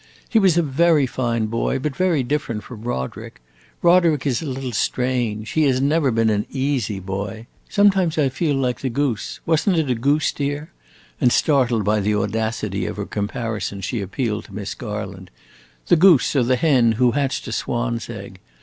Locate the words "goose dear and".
9.93-11.31